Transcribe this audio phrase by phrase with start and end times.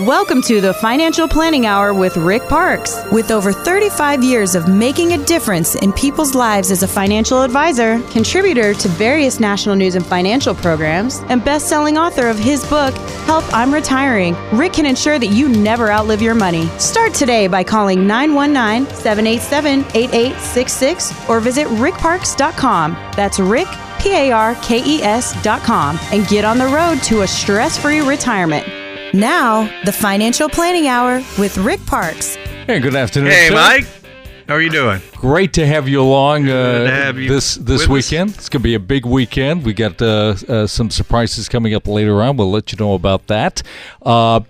[0.00, 3.02] Welcome to the Financial Planning Hour with Rick Parks.
[3.10, 7.98] With over 35 years of making a difference in people's lives as a financial advisor,
[8.10, 12.94] contributor to various national news and financial programs, and best selling author of his book,
[13.24, 16.66] Help I'm Retiring, Rick can ensure that you never outlive your money.
[16.78, 22.92] Start today by calling 919 787 8866 or visit rickparks.com.
[23.16, 23.68] That's Rick,
[23.98, 28.00] P A R K E S.com, and get on the road to a stress free
[28.00, 28.85] retirement.
[29.16, 32.34] Now, the Financial Planning Hour with Rick Parks.
[32.66, 33.30] Hey, good afternoon.
[33.30, 33.54] Hey, sir.
[33.54, 33.86] Mike.
[34.46, 35.00] How are you doing?
[35.14, 38.10] Great to have you along uh, have you this this with us.
[38.10, 38.30] weekend.
[38.34, 39.64] It's going to be a big weekend.
[39.64, 42.36] We got uh, uh, some surprises coming up later on.
[42.36, 43.62] We'll let you know about that.
[44.02, 44.40] Uh,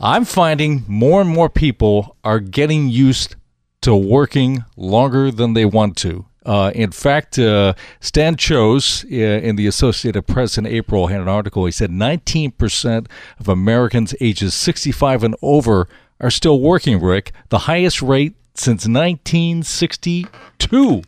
[0.00, 3.36] I'm finding more and more people are getting used
[3.82, 6.24] to working longer than they want to.
[6.48, 11.28] Uh, in fact, uh, Stan Choe uh, in the Associated Press in April had an
[11.28, 11.66] article.
[11.66, 13.06] He said 19%
[13.38, 15.86] of Americans ages 65 and over
[16.20, 21.02] are still working, Rick, the highest rate since 1962.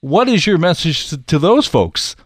[0.00, 2.16] What is your message to, to those folks?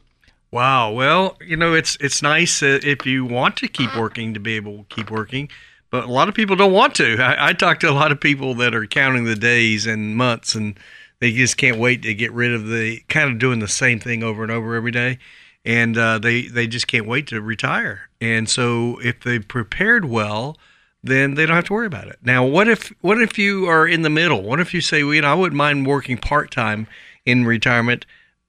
[0.53, 0.93] Wow.
[0.93, 4.55] Well, you know, it's it's nice uh, if you want to keep working to be
[4.55, 5.49] able to keep working,
[5.91, 7.21] but a lot of people don't want to.
[7.21, 10.55] I, I talk to a lot of people that are counting the days and months,
[10.55, 10.79] and
[11.21, 14.23] they just can't wait to get rid of the kind of doing the same thing
[14.23, 15.19] over and over every day,
[15.65, 18.09] and uh, they they just can't wait to retire.
[18.21, 20.57] And so, if they prepared well,
[21.03, 22.19] then they don't have to worry about it.
[22.23, 24.43] Now, what if what if you are in the middle?
[24.43, 26.87] What if you say, well, you know, I wouldn't mind working part time
[27.25, 28.07] in retirement,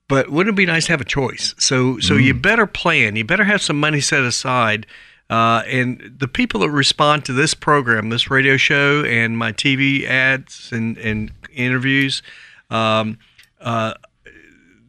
[0.08, 1.54] but wouldn't it be nice to have a choice?
[1.58, 3.16] So, so you better plan.
[3.16, 4.88] You better have some money set aside.
[5.30, 10.08] Uh, and the people that respond to this program, this radio show, and my TV
[10.08, 12.24] ads and and interviews,
[12.70, 13.18] um,
[13.60, 13.94] uh,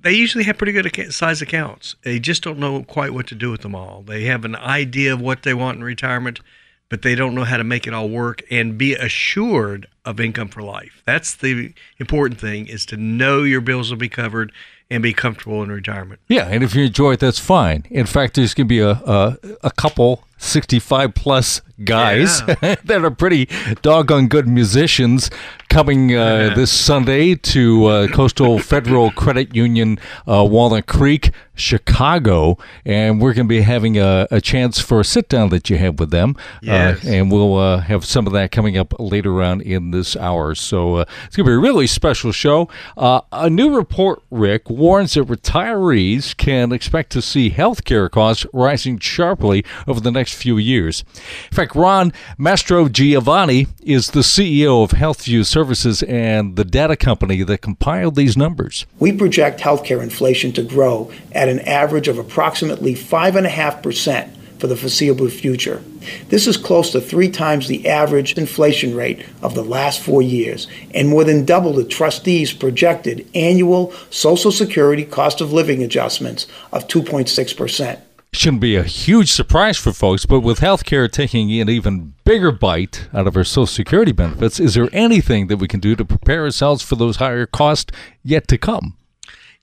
[0.03, 1.97] they usually have pretty good size accounts.
[2.03, 4.03] They just don't know quite what to do with them all.
[4.03, 6.41] They have an idea of what they want in retirement,
[6.89, 10.49] but they don't know how to make it all work and be assured of income
[10.49, 11.03] for life.
[11.05, 14.53] That's the important thing is to know your bills will be covered
[14.89, 16.21] and be comfortable in retirement.
[16.29, 17.87] Yeah, and if you enjoy it, that's fine.
[17.91, 23.11] In fact, there's going to be a, a a couple 65 plus guys that are
[23.11, 23.49] pretty
[23.83, 25.31] doggone good musicians
[25.69, 33.21] coming uh, this Sunday to uh, Coastal Federal Credit Union, uh, Walnut Creek, Chicago, and
[33.21, 36.01] we're going to be having a, a chance for a sit down that you have
[36.01, 36.37] with them.
[36.61, 37.05] Yes.
[37.05, 40.55] Uh, and we'll uh, have some of that coming up later on in this hour.
[40.55, 42.69] So uh, it's going to be a really special show.
[42.97, 48.99] Uh, a new report, Rick, warns that retirees can expect to see healthcare costs rising
[48.99, 51.05] sharply over the next few years.
[51.51, 57.59] In fact, Ron Mastrogiovanni is the CEO of HealthView Services and the data company that
[57.59, 58.87] compiled these numbers.
[58.99, 64.31] We project healthcare inflation to grow at an average of approximately 5.5%
[64.61, 65.83] for the foreseeable future.
[66.29, 70.69] This is close to three times the average inflation rate of the last four years
[70.95, 76.87] and more than double the trustees' projected annual Social Security cost of living adjustments of
[76.89, 78.01] 2.6%.
[78.33, 83.09] Shouldn't be a huge surprise for folks, but with healthcare taking an even bigger bite
[83.13, 86.45] out of our Social Security benefits, is there anything that we can do to prepare
[86.45, 87.93] ourselves for those higher costs
[88.23, 88.97] yet to come?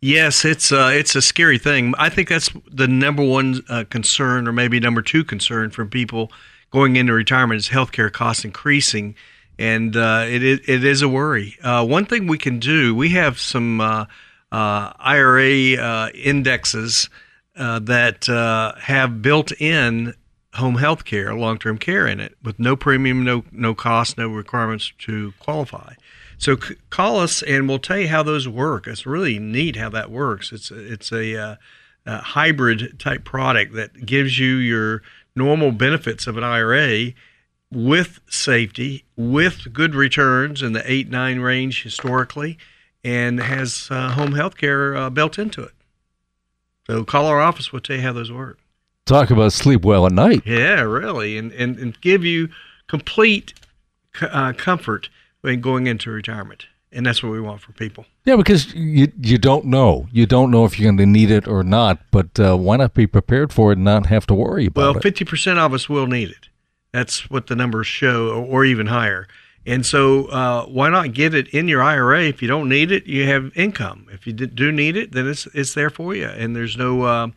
[0.02, 1.94] Yes, it's uh, it's a scary thing.
[1.98, 6.32] I think that's the number one uh, concern, or maybe number two concern for people
[6.70, 9.16] going into retirement is healthcare costs increasing,
[9.58, 11.58] and uh, it, it is a worry.
[11.64, 14.06] Uh, one thing we can do, we have some uh,
[14.52, 17.10] uh, IRA indexes
[17.58, 20.14] uh, that uh, have built-in
[20.54, 24.92] home health care, long-term care in it, with no premium, no no cost, no requirements
[25.00, 25.94] to qualify.
[26.38, 28.88] So c- call us and we'll tell you how those work.
[28.88, 30.52] It's really neat how that works.
[30.52, 31.56] It's it's a, uh,
[32.06, 35.02] a hybrid type product that gives you your
[35.36, 37.14] normal benefits of an IRA
[37.72, 42.58] with safety, with good returns in the eight nine range historically,
[43.04, 45.72] and has uh, home health care uh, built into it.
[46.88, 47.72] So call our office.
[47.72, 48.60] We'll tell you how those work.
[49.06, 50.44] Talk about sleep well at night.
[50.46, 52.50] Yeah, really, and and, and give you
[52.88, 53.54] complete
[54.22, 55.10] uh, comfort
[55.42, 58.06] when going into retirement, and that's what we want for people.
[58.26, 60.08] Yeah, because you you don't know.
[60.12, 62.00] You don't know if you're going to need it or not.
[62.12, 64.94] But uh, why not be prepared for it and not have to worry about it.
[64.94, 66.50] Well, fifty percent of us will need it.
[66.92, 69.28] That's what the numbers show, or, or even higher.
[69.68, 72.24] And so, uh, why not get it in your IRA?
[72.24, 74.08] If you don't need it, you have income.
[74.12, 77.28] If you do need it, then it's it's there for you, and there's no uh,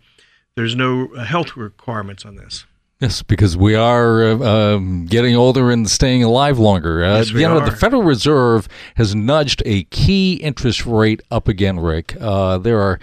[0.55, 2.67] there's no health requirements on this.
[3.01, 7.03] Yes, because we are uh, um, getting older and staying alive longer.
[7.03, 7.73] Uh, Yes, we you know, the.
[7.73, 12.15] Federal Reserve has nudged a key interest rate up again, Rick.
[12.21, 13.01] Uh, there are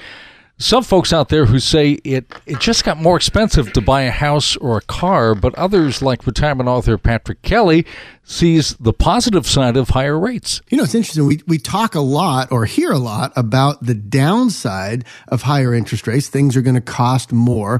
[0.60, 4.12] some folks out there who say it, it just got more expensive to buy a
[4.12, 7.86] house or a car, but others, like retirement author Patrick Kelly,
[8.24, 10.62] sees the positive side of higher rates.
[10.70, 11.28] You know, it's interesting.
[11.28, 16.08] We, we talk a lot or hear a lot about the downside of higher interest
[16.08, 16.28] rates.
[16.28, 17.80] Things are going to cost more.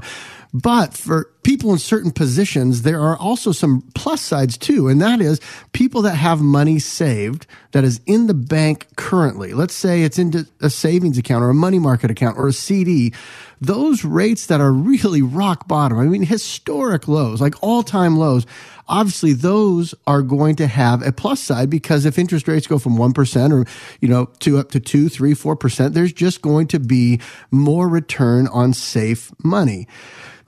[0.52, 4.88] But for people in certain positions, there are also some plus sides too.
[4.88, 5.40] And that is
[5.72, 9.52] people that have money saved that is in the bank currently.
[9.52, 13.12] Let's say it's into a savings account or a money market account or a CD.
[13.60, 15.98] Those rates that are really rock bottom.
[15.98, 18.46] I mean, historic lows, like all time lows.
[18.88, 22.96] Obviously, those are going to have a plus side because if interest rates go from
[22.96, 23.66] 1% or,
[24.00, 27.20] you know, to up to two, three, four percent there's just going to be
[27.50, 29.86] more return on safe money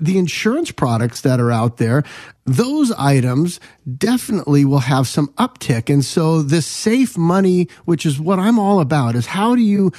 [0.00, 2.02] the insurance products that are out there,
[2.46, 3.60] those items
[3.98, 5.92] definitely will have some uptick.
[5.92, 9.92] And so this safe money, which is what I'm all about, is how do you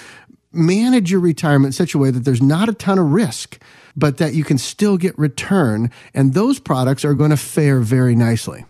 [0.52, 3.62] manage your retirement in such a way that there's not a ton of risk,
[3.96, 5.92] but that you can still get return.
[6.14, 8.66] And those products are going to fare very nicely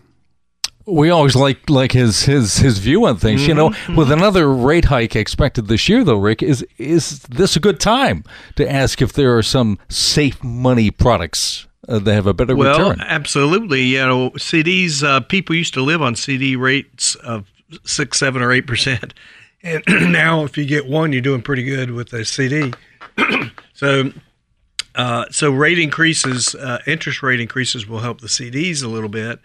[0.86, 3.42] we always like like his his his view on things.
[3.42, 3.48] Mm-hmm.
[3.48, 3.96] You know, mm-hmm.
[3.96, 8.24] with another rate hike expected this year, though, Rick, is is this a good time
[8.56, 12.90] to ask if there are some safe money products uh, that have a better well,
[12.90, 13.00] return?
[13.00, 13.82] absolutely.
[13.82, 15.02] You know, CDs.
[15.02, 17.46] Uh, people used to live on CD rates of
[17.84, 19.14] six, seven, or eight percent,
[19.62, 22.72] and now if you get one, you're doing pretty good with a CD.
[23.74, 24.12] so.
[24.94, 29.40] Uh, so rate increases, uh, interest rate increases will help the CDs a little bit,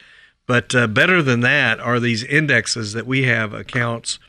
[0.45, 4.19] but uh, better than that are these indexes that we have accounts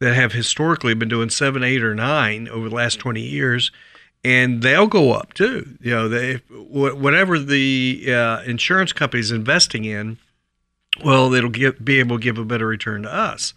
[0.00, 3.72] that have historically been doing seven, eight, or nine over the last 20 years,
[4.24, 5.76] and they'll go up too.
[5.80, 10.18] You know, they, whatever the uh, insurance company is investing in,
[11.04, 13.54] well, it'll get, be able to give a better return to us.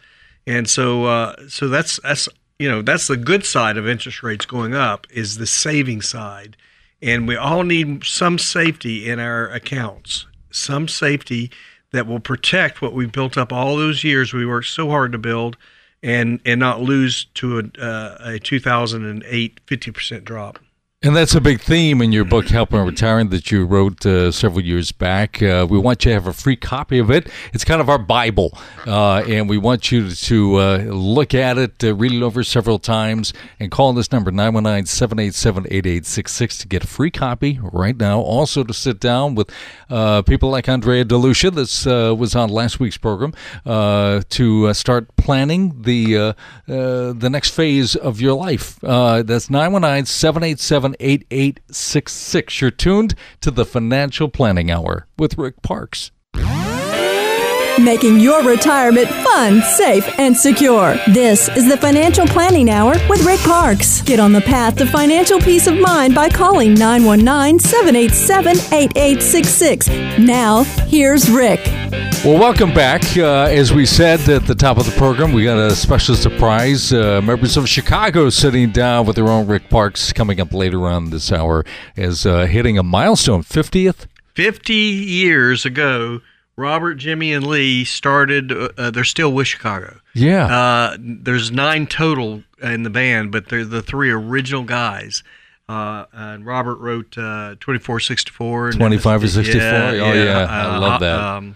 [0.47, 2.27] And so, uh, so that's that's
[2.57, 6.57] you know that's the good side of interest rates going up is the saving side,
[7.01, 11.51] and we all need some safety in our accounts, some safety
[11.91, 15.17] that will protect what we've built up all those years we worked so hard to
[15.17, 15.57] build
[16.03, 20.59] and and not lose to a, uh, a 2008 50% drop.
[21.03, 24.31] And that's a big theme in your book, Help I'm Retiring, that you wrote uh,
[24.31, 25.41] several years back.
[25.41, 27.27] Uh, we want you to have a free copy of it.
[27.53, 28.55] It's kind of our Bible,
[28.85, 32.77] uh, and we want you to uh, look at it, uh, read it over several
[32.77, 38.19] times, and call this number, 919 787 8866, to get a free copy right now.
[38.19, 39.49] Also, to sit down with
[39.89, 43.33] uh, people like Andrea DeLucia, that was on last week's program,
[43.65, 46.35] to start planning the,
[46.67, 48.79] the next phase of your life.
[48.81, 52.61] that's 919 787 8866.
[52.61, 56.11] You're tuned to the Financial Planning Hour with Rick Parks.
[57.79, 60.95] Making your retirement fun, safe, and secure.
[61.07, 64.01] This is the Financial Planning Hour with Rick Parks.
[64.01, 69.87] Get on the path to financial peace of mind by calling 919 787 8866.
[70.19, 71.61] Now, here's Rick.
[72.23, 73.01] Well, welcome back.
[73.17, 76.91] Uh, as we said at the top of the program, we got a special surprise.
[76.91, 81.09] Uh, members of Chicago sitting down with their own Rick Parks coming up later on
[81.09, 81.65] this hour
[81.95, 84.07] as uh, hitting a milestone 50th.
[84.35, 86.21] 50 years ago,
[86.57, 88.51] Robert, Jimmy, and Lee started.
[88.51, 89.99] Uh, uh, they're still with Chicago.
[90.13, 90.45] Yeah.
[90.45, 95.23] Uh, there's nine total in the band, but they're the three original guys.
[95.69, 98.73] Uh, and Robert wrote uh, 2464.
[98.73, 99.61] 25 or 64?
[99.61, 100.13] Yeah, oh, yeah.
[100.13, 100.47] yeah.
[100.49, 101.19] I love that.
[101.19, 101.55] Um,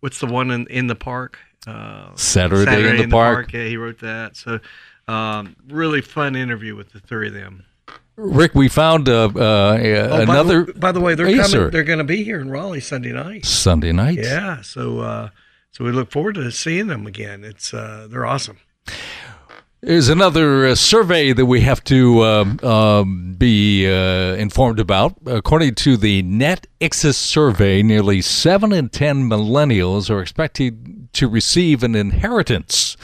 [0.00, 1.38] what's the one in, in the park?
[1.66, 3.46] Uh, Saturday, Saturday in, the, in park.
[3.46, 3.52] the, park.
[3.52, 4.36] Yeah, he wrote that.
[4.36, 4.60] So,
[5.08, 7.64] um, really fun interview with the three of them.
[8.16, 10.64] Rick, we found uh, uh, oh, another.
[10.64, 11.70] By the, by the, way, they're coming.
[11.70, 13.44] They're going to be here in Raleigh Sunday night.
[13.44, 14.18] Sunday night.
[14.18, 14.62] Yeah.
[14.62, 15.30] So, uh,
[15.72, 17.42] so we look forward to seeing them again.
[17.42, 18.58] It's uh, they're awesome.
[19.80, 25.14] There's another uh, survey that we have to um, um, be uh, informed about.
[25.26, 31.82] According to the Net ICSIS survey, nearly seven in ten millennials are expected to receive
[31.82, 32.96] an inheritance.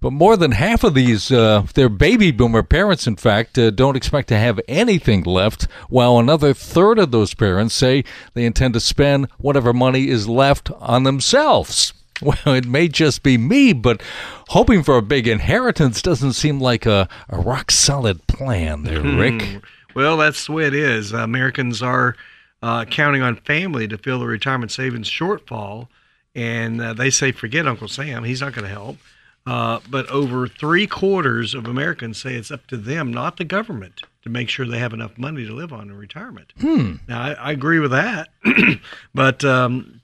[0.00, 3.96] But more than half of these, uh, their baby boomer parents, in fact, uh, don't
[3.96, 8.80] expect to have anything left, while another third of those parents say they intend to
[8.80, 11.92] spend whatever money is left on themselves.
[12.20, 14.02] Well, it may just be me, but
[14.48, 19.18] hoping for a big inheritance doesn't seem like a, a rock solid plan there, hmm.
[19.18, 19.62] Rick.
[19.94, 21.12] well, that's the way it is.
[21.12, 22.16] Americans are
[22.60, 25.86] uh, counting on family to fill the retirement savings shortfall,
[26.34, 28.96] and uh, they say, forget Uncle Sam, he's not going to help.
[29.48, 34.02] Uh, but over three quarters of Americans say it's up to them, not the government,
[34.20, 36.52] to make sure they have enough money to live on in retirement.
[36.60, 36.96] Hmm.
[37.08, 38.28] Now, I, I, agree with that,
[39.14, 40.02] but um,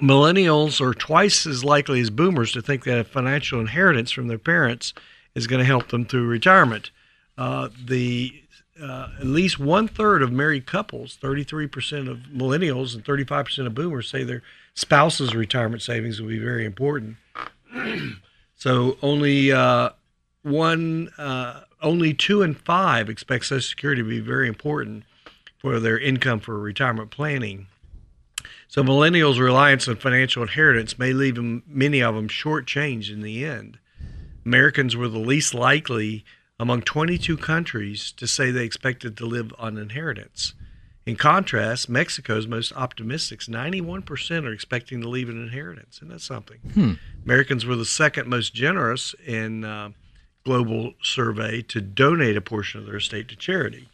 [0.00, 4.38] millennials are twice as likely as boomers to think that a financial inheritance from their
[4.38, 4.94] parents
[5.34, 6.92] is going to help them through retirement.
[7.36, 8.44] Uh, the
[8.80, 14.08] uh, at least one third of married couples, 33% of millennials and 35% of boomers
[14.08, 14.42] say their
[14.74, 17.16] spouse's retirement savings will be very important.
[18.64, 19.90] so only uh,
[20.40, 25.04] one, uh, only two and five expect Social Security to be very important
[25.58, 27.66] for their income for retirement planning.
[28.68, 33.44] So millennials' reliance on financial inheritance may leave them, many of them shortchanged in the
[33.44, 33.76] end.
[34.46, 36.24] Americans were the least likely
[36.58, 40.54] among 22 countries to say they expected to live on inheritance.
[41.06, 46.00] In contrast, Mexico's most optimistic, 91% are expecting to leave an inheritance.
[46.00, 46.58] And that's something.
[46.72, 46.92] Hmm.
[47.24, 49.90] Americans were the second most generous in uh,
[50.44, 53.88] global survey to donate a portion of their estate to charity.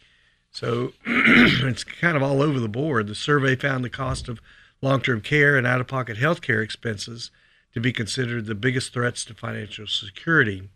[0.51, 3.07] So it's kind of all over the board.
[3.07, 4.39] The survey found the cost of
[4.81, 7.31] long term care and out of pocket health care expenses
[7.73, 10.69] to be considered the biggest threats to financial security.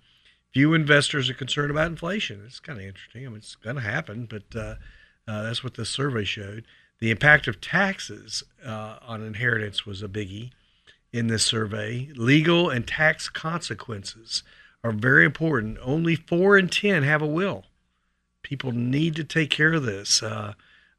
[0.54, 2.44] Few investors are concerned about inflation.
[2.46, 3.26] It's kind of interesting.
[3.26, 4.76] I mean, it's going to happen, but uh,
[5.28, 6.66] uh, that's what the survey showed.
[7.00, 10.52] The impact of taxes uh, on inheritance was a biggie
[11.12, 12.10] in this survey.
[12.16, 14.44] Legal and tax consequences
[14.84, 15.78] are very important.
[15.82, 17.66] Only four in 10 have a will.
[18.44, 20.22] People need to take care of this.
[20.22, 20.54] Uh,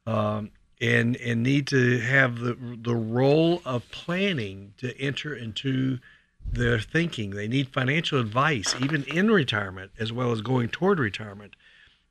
[0.05, 5.99] um, and and need to have the the role of planning to enter into
[6.45, 7.31] their thinking.
[7.31, 11.55] They need financial advice, even in retirement, as well as going toward retirement.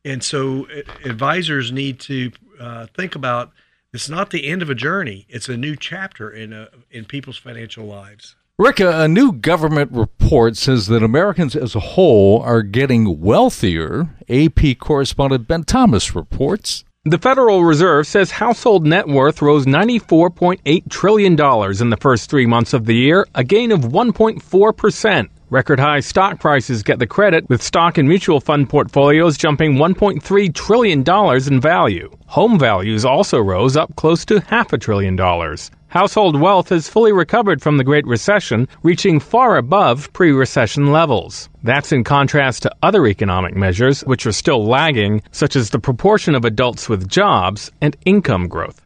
[0.06, 0.68] And so,
[1.04, 3.50] advisors need to uh, think about
[3.92, 7.38] it's not the end of a journey; it's a new chapter in a, in people's
[7.38, 8.36] financial lives.
[8.56, 14.14] Rick, a new government report says that Americans as a whole are getting wealthier.
[14.28, 16.84] AP correspondent Ben Thomas reports.
[17.04, 22.72] The Federal Reserve says household net worth rose $94.8 trillion in the first three months
[22.72, 25.28] of the year, a gain of 1.4%.
[25.48, 30.52] Record high stock prices get the credit, with stock and mutual fund portfolios jumping $1.3
[30.52, 31.04] trillion
[31.46, 32.10] in value.
[32.26, 35.70] Home values also rose up close to half a trillion dollars.
[35.86, 41.48] Household wealth has fully recovered from the Great Recession, reaching far above pre recession levels.
[41.62, 46.34] That's in contrast to other economic measures, which are still lagging, such as the proportion
[46.34, 48.85] of adults with jobs and income growth.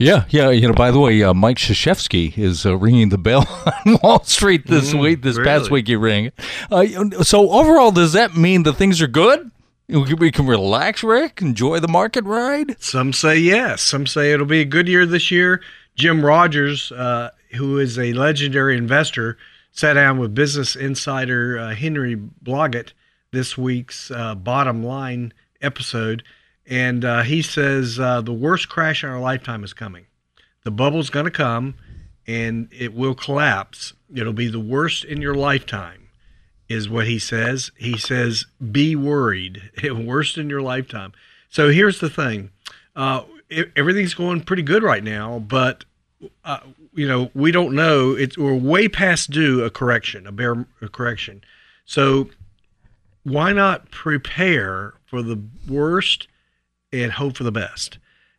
[0.00, 0.48] Yeah, yeah.
[0.50, 3.46] You know, by the way, uh, Mike Krzyzewski is uh, ringing the bell
[3.86, 5.22] on Wall Street this Mm, week.
[5.22, 5.46] This really?
[5.48, 6.32] past week, he rang.
[6.70, 6.86] Uh,
[7.22, 9.50] so overall, does that mean that things are good?
[9.88, 11.42] We can- We can relax, Rick.
[11.42, 12.76] Enjoy the market ride.
[12.82, 13.82] Some say yes.
[13.82, 15.60] Some say it'll be a good year this year.
[15.96, 19.36] Jim Rogers, uh, who is a legendary investor,
[19.72, 22.92] sat down with Business Insider uh, Henry Blodget
[23.32, 26.22] this week's uh, bottom line episode,
[26.70, 30.06] and uh, he says uh, the worst crash in our lifetime is coming.
[30.62, 31.74] The bubble's going to come,
[32.28, 33.92] and it will collapse.
[34.14, 36.08] It'll be the worst in your lifetime,
[36.68, 37.72] is what he says.
[37.76, 39.60] He says, "Be worried.
[39.92, 41.12] worst in your lifetime."
[41.48, 42.50] So here's the thing.
[42.94, 45.84] Uh, e- everything's going pretty good right now, but
[46.44, 46.60] uh,
[46.94, 48.12] you know we don't know.
[48.12, 51.42] It's we're way past due a correction, a bear a correction.
[51.84, 52.30] So
[53.24, 56.28] why not prepare for the worst
[56.92, 57.98] and hope for the best?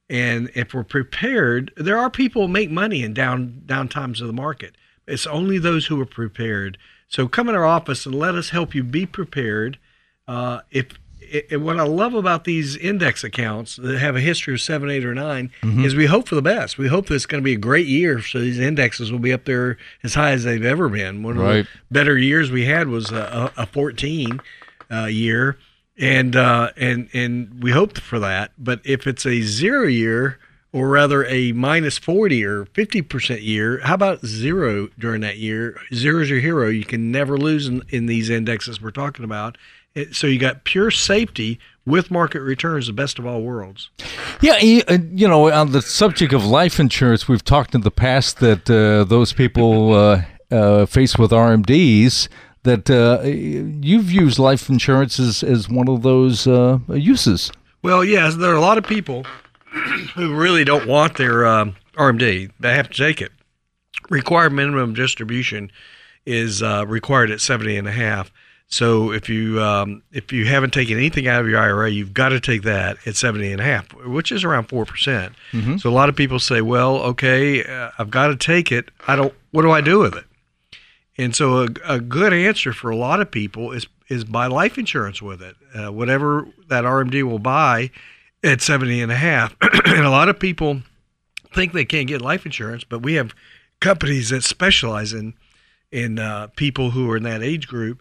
[0.09, 4.27] And if we're prepared, there are people who make money in down down times of
[4.27, 4.75] the market.
[5.07, 6.77] It's only those who are prepared.
[7.07, 9.77] So come in our office and let us help you be prepared.
[10.27, 10.87] Uh, if
[11.53, 15.13] what I love about these index accounts that have a history of seven, eight, or
[15.13, 15.49] 9
[15.85, 16.77] is we hope for the best.
[16.77, 19.31] We hope that it's going to be a great year, so these indexes will be
[19.31, 21.23] up there as high as they've ever been.
[21.23, 24.41] One of the better years we had was a, a a 14
[24.91, 25.57] uh, year,
[26.01, 28.51] and uh, and and we hoped for that.
[28.57, 30.39] But if it's a zero year,
[30.73, 35.79] or rather a minus 40 or 50 percent year, how about zero during that year?
[35.93, 36.67] Zero is your hero.
[36.67, 39.57] You can never lose in, in these indexes we're talking about.
[39.95, 43.89] It- So you got pure safety with market returns, the best of all worlds.
[44.39, 48.69] Yeah, you know, on the subject of life insurance, we've talked in the past that
[48.69, 52.27] uh, those people uh, uh, faced with RMDs
[52.63, 57.51] that uh, you've used life insurance as, as one of those uh, uses.
[57.83, 59.25] Well, yes, there are a lot of people
[60.15, 62.51] who really don't want their um, RMD.
[62.59, 63.31] They have to take it.
[64.09, 65.71] Required minimum distribution
[66.25, 68.31] is uh, required at 70 and a half.
[68.67, 72.29] So if you um, if you haven't taken anything out of your IRA, you've got
[72.29, 74.87] to take that at 70 and a half, which is around 4%.
[74.87, 75.33] percent
[75.81, 78.89] So a lot of people say, well, okay, uh, I've got to take it.
[79.07, 80.23] I don't what do I do with it?
[81.21, 84.77] And so a, a good answer for a lot of people is is buy life
[84.77, 85.55] insurance with it.
[85.73, 87.91] Uh, whatever that RMD will buy
[88.43, 89.55] at 70 and a half.
[89.85, 90.81] and a lot of people
[91.53, 93.33] think they can't get life insurance, but we have
[93.79, 95.33] companies that specialize in
[95.91, 97.99] in uh, people who are in that age group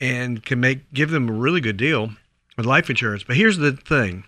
[0.00, 2.10] and can make give them a really good deal
[2.56, 3.24] with life insurance.
[3.24, 4.24] But here's the thing.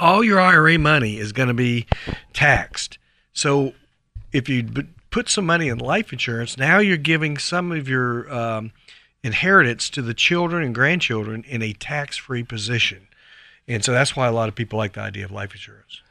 [0.00, 1.86] all your IRA money is going to be
[2.32, 2.98] taxed.
[3.32, 3.74] So
[4.32, 4.62] if you
[5.14, 8.72] put some money in life insurance, now you're giving some of your um,
[9.22, 13.06] inheritance to the children and grandchildren in a tax free position.
[13.68, 16.02] And so that's why a lot of people like the idea of life insurance.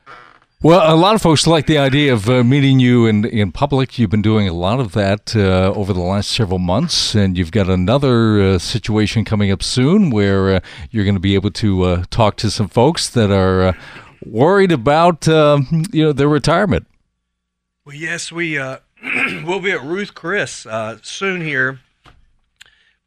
[0.62, 4.00] Well, a lot of folks like the idea of uh, meeting you in, in public.
[4.00, 7.52] You've been doing a lot of that uh, over the last several months, and you've
[7.52, 10.60] got another uh, situation coming up soon where uh,
[10.92, 13.74] you're going to be able to uh, talk to some folks that are uh,
[14.26, 16.88] worried about um, you know their retirement.
[17.86, 18.58] Well, yes, we
[19.46, 21.80] we'll be at Ruth Chris uh, soon here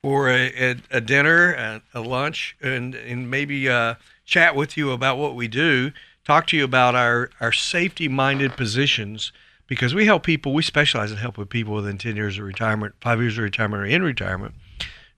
[0.03, 4.91] for a, a, a dinner, a, a, lunch, and and maybe uh, chat with you
[4.93, 5.93] about what we do
[6.27, 9.33] talk to you about our, our safety minded positions
[9.69, 13.21] because we help people, we specialize in helping people within 10 years of retirement, five
[13.21, 14.55] years of retirement, or in retirement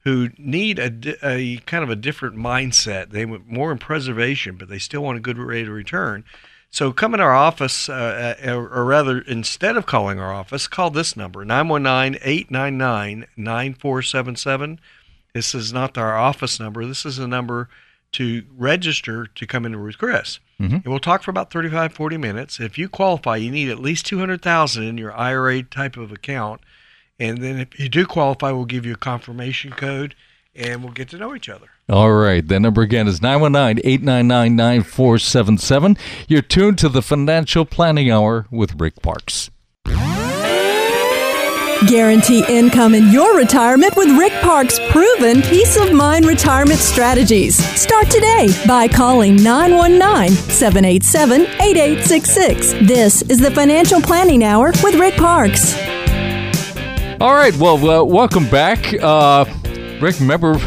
[0.04, 3.10] who need a, a kind of a different mindset.
[3.10, 6.24] They want more in preservation, but they still want a good rate of return.
[6.70, 10.90] So come in our office, uh, uh or rather, instead of calling our office, call
[10.90, 14.80] this number 919 899 9477.
[15.34, 16.84] This is not our office number.
[16.84, 17.68] This is a number
[18.12, 20.40] to register to come into Ruth Chris.
[20.60, 20.74] Mm-hmm.
[20.76, 22.60] And we'll talk for about 35, 40 minutes.
[22.60, 26.60] If you qualify, you need at least 200000 in your IRA type of account.
[27.18, 30.14] And then if you do qualify, we'll give you a confirmation code
[30.54, 31.68] and we'll get to know each other.
[31.90, 32.46] All right.
[32.46, 35.96] The number again is 919 899 9477.
[36.28, 39.50] You're tuned to the Financial Planning Hour with Rick Parks.
[41.86, 47.56] Guarantee income in your retirement with Rick Park's proven peace of mind retirement strategies.
[47.80, 52.72] Start today by calling 919 787 8866.
[52.86, 55.74] This is the Financial Planning Hour with Rick Parks.
[57.20, 57.56] All right.
[57.56, 58.92] Well, uh, welcome back.
[59.00, 59.46] Uh,
[60.02, 60.60] Rick, remember.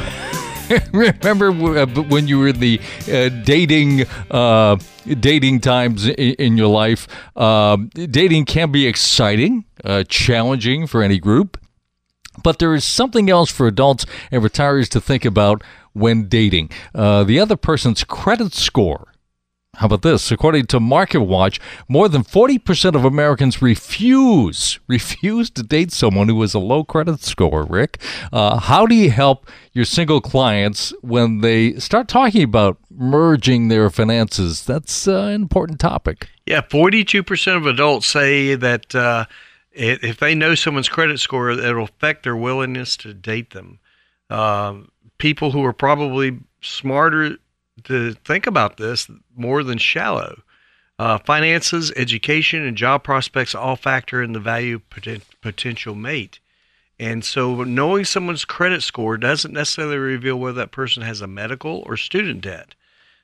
[0.93, 2.79] remember uh, when you were the
[3.11, 4.77] uh, dating uh,
[5.19, 7.07] dating times in, in your life?
[7.35, 11.57] Uh, dating can be exciting uh, challenging for any group.
[12.43, 17.24] But there is something else for adults and retirees to think about when dating uh,
[17.24, 19.10] the other person's credit score.
[19.75, 20.31] How about this?
[20.31, 26.53] According to MarketWatch, more than 40% of Americans refuse refuse to date someone who has
[26.53, 27.64] a low credit score.
[27.64, 28.01] Rick,
[28.34, 33.90] uh, how do you help your single clients when they start talking about merging their
[33.90, 34.66] finances?
[34.66, 36.27] That's uh, an important topic.
[36.46, 39.25] Yeah, 42% of adults say that uh,
[39.72, 43.79] if they know someone's credit score, it'll affect their willingness to date them.
[44.29, 44.79] Uh,
[45.18, 47.38] people who are probably smarter
[47.84, 50.42] to think about this more than shallow.
[51.00, 56.40] Uh, finances, education, and job prospects all factor in the value poten- potential mate.
[57.00, 61.81] And so, knowing someone's credit score doesn't necessarily reveal whether that person has a medical
[61.88, 62.75] or student debt.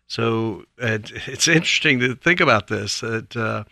[0.08, 3.66] So, uh, it's interesting to think about this that, uh,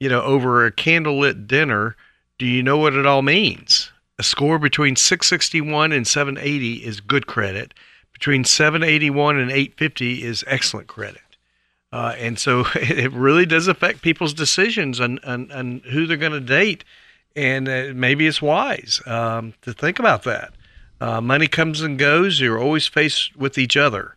[0.00, 1.96] you know, over a candlelit dinner,
[2.38, 3.92] do you know what it all means?
[4.18, 7.74] A score between 661 and 780 is good credit.
[8.12, 11.22] Between 781 and 850 is excellent credit.
[11.92, 16.40] Uh, and so it really does affect people's decisions on, on, who they're going to
[16.40, 16.84] date.
[17.34, 20.52] And uh, maybe it's wise um, to think about that.
[21.00, 22.40] Uh, money comes and goes.
[22.40, 24.16] You're always faced with each other.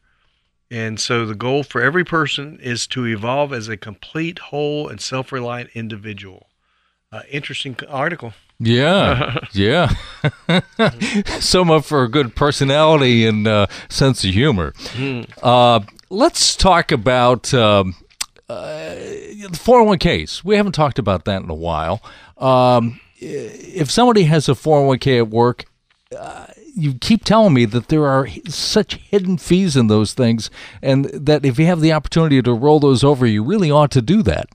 [0.69, 4.99] And so the goal for every person is to evolve as a complete, whole, and
[4.99, 6.47] self reliant individual
[7.15, 8.33] uh, interesting article.
[8.59, 9.93] Yeah, yeah.
[11.39, 14.71] so much for a good personality and uh, sense of humor.
[14.93, 15.29] Mm.
[15.43, 17.95] Uh, let's talk about um,
[18.49, 18.95] uh,
[19.51, 20.43] 401ks.
[20.43, 22.01] We haven't talked about that in a while.
[22.37, 25.65] Um, if somebody has a 401k at work,
[26.17, 31.05] uh, you keep telling me that there are such hidden fees in those things, and
[31.05, 34.21] that if you have the opportunity to roll those over, you really ought to do
[34.23, 34.49] that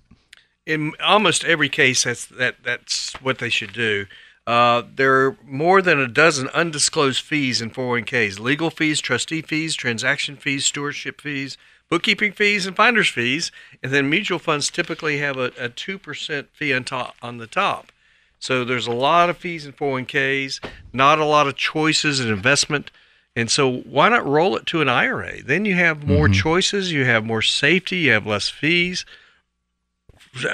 [0.66, 4.06] in almost every case, that's that that's what they should do.
[4.46, 9.74] Uh, there are more than a dozen undisclosed fees in 401ks: legal fees, trustee fees,
[9.74, 11.56] transaction fees, stewardship fees,
[11.88, 13.52] bookkeeping fees, and finder's fees.
[13.82, 17.92] And then mutual funds typically have a two percent fee on top on the top.
[18.38, 22.90] So there's a lot of fees in 401ks, not a lot of choices in investment.
[23.36, 25.42] And so why not roll it to an IRA?
[25.42, 26.40] Then you have more mm-hmm.
[26.40, 29.04] choices, you have more safety, you have less fees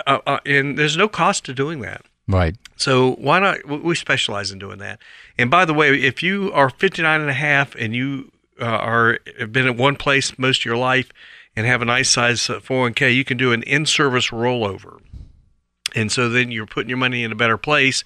[0.06, 2.04] uh, uh, and there's no cost to doing that.
[2.28, 2.56] Right.
[2.76, 3.66] So why not?
[3.66, 4.98] We specialize in doing that.
[5.38, 9.18] And by the way, if you are 59 and a half and you uh, are
[9.38, 11.10] have been at one place most of your life
[11.54, 15.00] and have a nice size 401k, you can do an in-service rollover.
[15.94, 18.02] And so then you're putting your money in a better place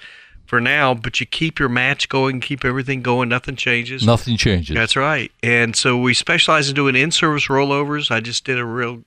[0.46, 4.04] for now, but you keep your match going, keep everything going, nothing changes.
[4.04, 4.74] Nothing changes.
[4.74, 5.32] That's right.
[5.42, 8.10] And so we specialize in doing in-service rollovers.
[8.10, 9.02] I just did a real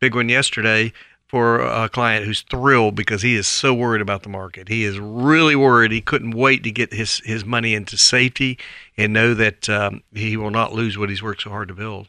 [0.00, 0.92] big one yesterday
[1.34, 4.68] for a client who's thrilled because he is so worried about the market.
[4.68, 5.90] He is really worried.
[5.90, 8.56] He couldn't wait to get his, his money into safety
[8.96, 12.06] and know that um, he will not lose what he's worked so hard to build.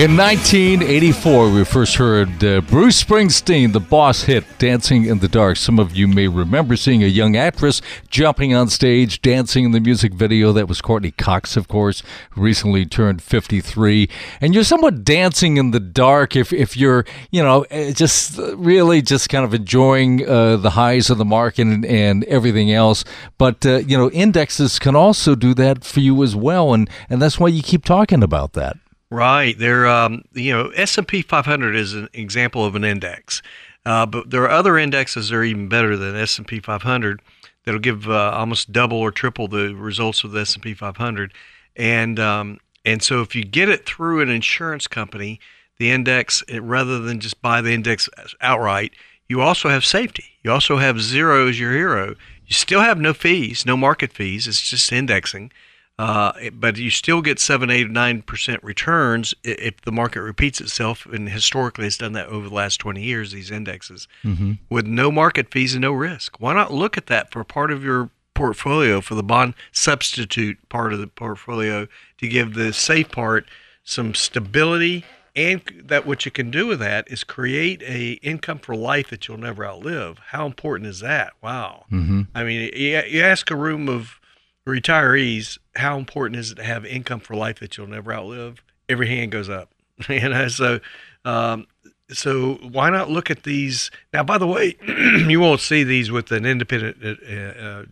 [0.00, 5.58] In 1984, we first heard uh, Bruce Springsteen, the boss hit, Dancing in the Dark.
[5.58, 9.78] Some of you may remember seeing a young actress jumping on stage, dancing in the
[9.78, 10.52] music video.
[10.52, 12.02] That was Courteney Cox, of course,
[12.34, 14.08] recently turned 53.
[14.40, 19.02] And you're somewhat dancing in the dark if, if you're, you know, eh, just really
[19.02, 23.04] just kind of enjoying uh, the highs of the market and, and everything else.
[23.36, 26.72] But, uh, you know, indexes can also do that for you as well.
[26.72, 28.78] And, and that's why you keep talking about that.
[29.10, 29.58] Right.
[29.58, 33.42] There, um, you know, S and P 500 is an example of an index,
[33.84, 37.20] uh, but there are other indexes that are even better than S and P 500
[37.64, 41.32] that'll give uh, almost double or triple the results of the S and P 500,
[41.74, 45.40] and um, and so if you get it through an insurance company,
[45.78, 48.08] the index it, rather than just buy the index
[48.40, 48.92] outright,
[49.28, 50.24] you also have safety.
[50.44, 52.14] You also have zero as your hero.
[52.46, 54.46] You still have no fees, no market fees.
[54.46, 55.52] It's just indexing.
[56.00, 61.04] Uh, but you still get seven, eight, nine percent returns if the market repeats itself,
[61.04, 63.32] and historically it's done that over the last twenty years.
[63.32, 64.52] These indexes mm-hmm.
[64.70, 66.40] with no market fees and no risk.
[66.40, 70.94] Why not look at that for part of your portfolio for the bond substitute part
[70.94, 71.86] of the portfolio
[72.16, 73.44] to give the safe part
[73.84, 75.04] some stability
[75.36, 79.28] and that what you can do with that is create a income for life that
[79.28, 80.18] you'll never outlive.
[80.28, 81.34] How important is that?
[81.42, 81.84] Wow.
[81.92, 82.22] Mm-hmm.
[82.34, 84.18] I mean, you, you ask a room of
[84.66, 88.62] retirees, how important is it to have income for life that you'll never outlive?
[88.88, 89.70] Every hand goes up.
[90.08, 90.80] you know, so
[91.24, 91.66] um,
[92.12, 94.22] so why not look at these now?
[94.22, 94.76] By the way,
[95.28, 97.84] you won't see these with an independent uh, uh,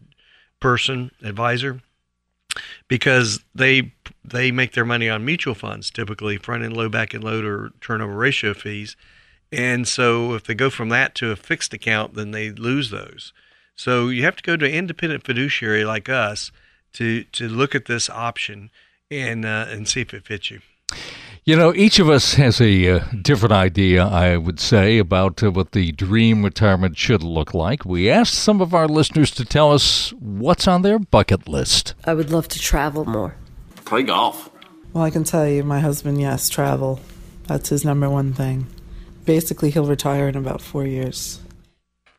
[0.60, 1.80] person advisor
[2.88, 3.92] because they
[4.24, 7.72] they make their money on mutual funds, typically front end load, back end load, or
[7.80, 8.96] turnover ratio fees.
[9.50, 13.32] And so if they go from that to a fixed account, then they lose those.
[13.74, 16.50] So you have to go to an independent fiduciary like us
[16.94, 18.70] to to look at this option
[19.10, 20.60] and uh, and see if it fits you.
[21.44, 25.50] You know, each of us has a uh, different idea, I would say, about uh,
[25.50, 27.86] what the dream retirement should look like.
[27.86, 31.94] We asked some of our listeners to tell us what's on their bucket list.
[32.04, 33.36] I would love to travel more.
[33.86, 34.50] Play golf.
[34.92, 37.00] Well, I can tell you, my husband, yes, travel.
[37.46, 38.66] That's his number one thing.
[39.24, 41.40] Basically, he'll retire in about four years.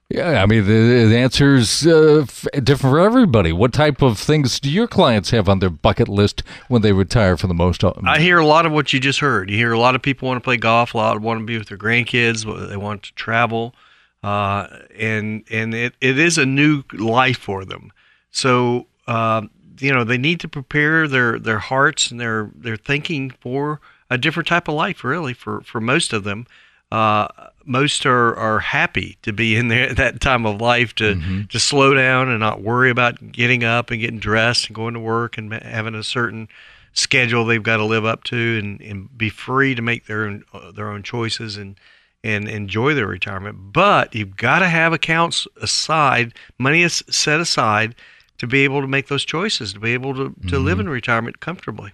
[0.09, 2.25] Yeah, I mean the, the answer's uh,
[2.63, 3.53] different for everybody.
[3.53, 7.37] What type of things do your clients have on their bucket list when they retire?
[7.37, 9.51] For the most, I hear a lot of what you just heard.
[9.51, 11.59] You hear a lot of people want to play golf, a lot want to be
[11.59, 13.75] with their grandkids, they want to travel,
[14.23, 14.65] uh,
[14.97, 17.91] and and it, it is a new life for them.
[18.31, 19.43] So uh,
[19.79, 24.17] you know they need to prepare their their hearts and their their thinking for a
[24.17, 25.03] different type of life.
[25.03, 26.47] Really, for for most of them.
[26.91, 27.27] Uh,
[27.69, 31.43] most are, are happy to be in there at that time of life to mm-hmm.
[31.43, 34.99] to slow down and not worry about getting up and getting dressed and going to
[34.99, 36.47] work and having a certain
[36.93, 40.43] schedule they've got to live up to and, and be free to make their own,
[40.53, 41.79] uh, their own choices and
[42.23, 43.71] and enjoy their retirement.
[43.71, 47.95] But you've got to have accounts aside, money is set aside
[48.39, 50.65] to be able to make those choices, to be able to, to mm-hmm.
[50.65, 51.93] live in retirement comfortably.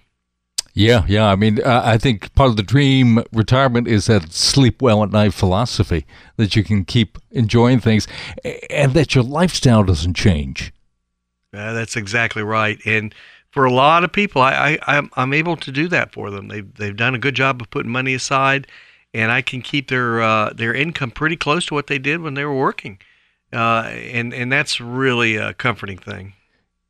[0.76, 1.28] Yeah, yeah.
[1.28, 5.10] I mean, uh, I think part of the dream retirement is that sleep well at
[5.10, 6.04] night philosophy
[6.36, 8.06] that you can keep enjoying things
[8.68, 10.74] and that your lifestyle doesn't change.
[11.54, 12.78] Uh, that's exactly right.
[12.84, 13.14] And
[13.52, 16.48] for a lot of people, I, I I'm, I'm able to do that for them.
[16.48, 18.66] They've they've done a good job of putting money aside,
[19.14, 22.34] and I can keep their uh, their income pretty close to what they did when
[22.34, 22.98] they were working.
[23.50, 26.34] Uh, and and that's really a comforting thing.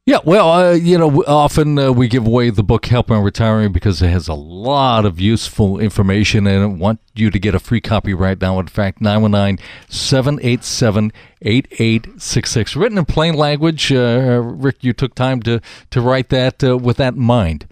[0.08, 3.72] Yeah, well, uh, you know, often uh, we give away the book Help I'm Retiring
[3.72, 7.58] because it has a lot of useful information and I want you to get a
[7.58, 8.60] free copy right now.
[8.60, 12.76] In fact, 919 787 8866.
[12.76, 13.90] Written in plain language.
[13.90, 17.66] Uh, Rick, you took time to, to write that uh, with that in mind.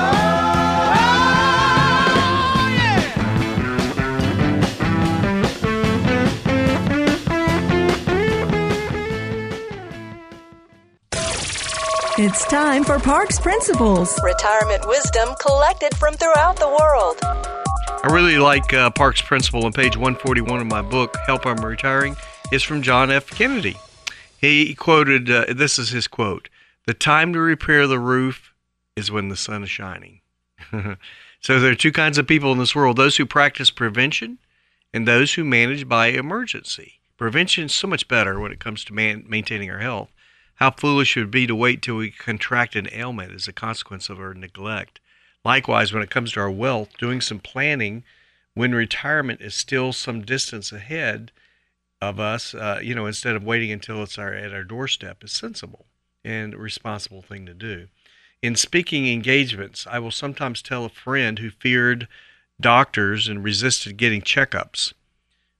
[12.24, 14.16] It's time for Parks Principles.
[14.24, 17.18] Retirement wisdom collected from throughout the world.
[17.24, 22.16] I really like uh, Parks Principle on page 141 of my book, Help I'm Retiring.
[22.52, 23.26] is from John F.
[23.32, 23.76] Kennedy.
[24.38, 26.48] He quoted, uh, this is his quote
[26.86, 28.54] The time to repair the roof
[28.96, 30.22] is when the sun is shining.
[31.42, 34.38] so there are two kinds of people in this world those who practice prevention
[34.94, 37.00] and those who manage by emergency.
[37.18, 40.12] Prevention is so much better when it comes to man- maintaining our health.
[40.62, 44.12] How foolish it would be to wait till we contract an ailment as a consequence
[44.12, 45.00] of our neglect.
[45.44, 48.04] Likewise, when it comes to our wealth, doing some planning
[48.54, 51.32] when retirement is still some distance ahead
[52.00, 55.32] of us, uh, you know, instead of waiting until it's our, at our doorstep, is
[55.32, 55.88] sensible
[56.24, 57.88] and a responsible thing to do.
[58.44, 62.08] In speaking engagements, I will sometimes tell a friend who feared
[62.60, 64.94] doctors and resisted getting checkups.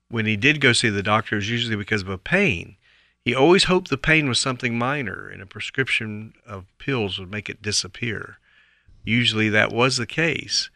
[0.08, 2.76] When he did go see the doctor, it was usually because of a pain
[3.24, 7.48] he always hoped the pain was something minor and a prescription of pills would make
[7.48, 8.38] it disappear.
[9.04, 10.70] Usually that was the case.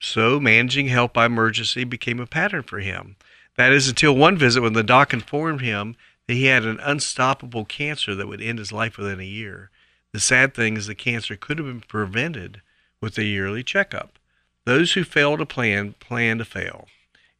[0.00, 3.16] So managing help by emergency became a pattern for him.
[3.56, 7.64] That is until one visit when the doc informed him that he had an unstoppable
[7.64, 9.70] cancer that would end his life within a year.
[10.12, 12.60] The sad thing is the cancer could have been prevented
[13.00, 14.18] with a yearly checkup.
[14.64, 16.88] Those who fail to plan, plan to fail.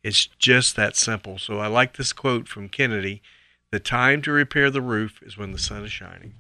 [0.03, 1.39] It's just that simple.
[1.39, 3.23] So I like this quote from Kennedy
[3.77, 6.33] the time to repair the roof is when the sun is shining.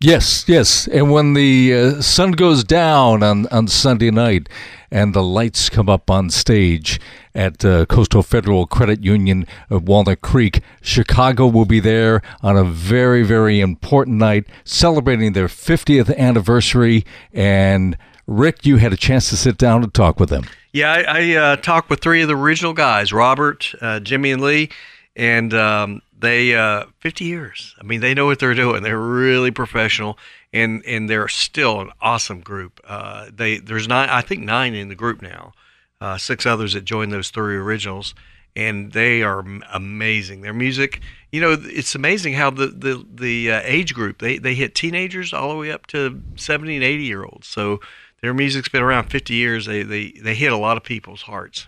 [0.00, 0.88] Yes, yes.
[0.88, 4.48] And when the uh, sun goes down on, on Sunday night
[4.90, 6.98] and the lights come up on stage
[7.34, 12.64] at uh, Coastal Federal Credit Union of Walnut Creek, Chicago will be there on a
[12.64, 17.04] very, very important night celebrating their 50th anniversary.
[17.34, 20.44] And Rick, you had a chance to sit down and talk with them.
[20.72, 24.40] Yeah, I, I uh, talked with three of the original guys Robert, uh, Jimmy, and
[24.40, 24.70] Lee.
[25.16, 27.74] And um, they uh, 50 years.
[27.78, 28.82] I mean, they know what they're doing.
[28.82, 30.18] They're really professional,
[30.52, 32.80] and and they're still an awesome group.
[32.86, 35.52] Uh, they there's nine, I think nine in the group now.
[36.00, 38.14] Uh, six others that joined those three originals,
[38.54, 40.42] and they are amazing.
[40.42, 41.00] Their music,
[41.32, 45.32] you know, it's amazing how the the the uh, age group they they hit teenagers
[45.32, 47.46] all the way up to 70 and 80 year olds.
[47.46, 47.80] So
[48.22, 49.66] their music's been around 50 years.
[49.66, 51.66] They they they hit a lot of people's hearts.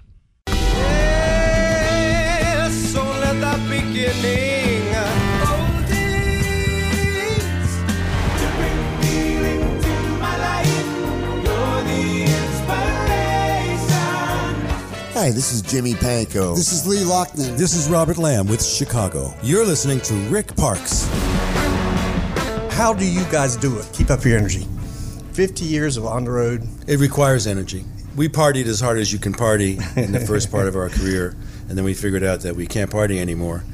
[3.78, 4.58] Beginning.
[15.14, 16.56] Hi, this is Jimmy Pankow.
[16.56, 17.56] This is Lee Loughnane.
[17.56, 19.32] This is Robert Lamm with Chicago.
[19.42, 21.08] You're listening to Rick Parks.
[22.70, 23.88] How do you guys do it?
[23.92, 24.66] Keep up your energy.
[25.32, 26.66] 50 years of on the road.
[26.88, 27.84] It requires energy.
[28.16, 31.36] We partied as hard as you can party in the first part of our career,
[31.68, 33.64] and then we figured out that we can't party anymore.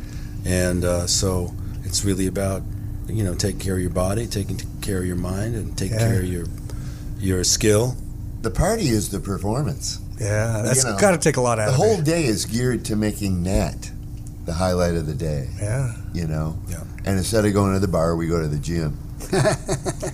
[0.44, 1.54] And uh, so
[1.84, 2.62] it's really about,
[3.06, 6.08] you know, taking care of your body, taking care of your mind, and taking yeah.
[6.08, 6.46] care of your
[7.18, 7.96] your skill.
[8.42, 10.00] The party is the performance.
[10.20, 11.66] Yeah, that's you know, got to take a lot out.
[11.66, 13.90] The whole day is geared to making that
[14.44, 15.48] the highlight of the day.
[15.60, 16.58] Yeah, you know.
[16.68, 16.84] Yeah.
[17.06, 18.98] And instead of going to the bar, we go to the gym.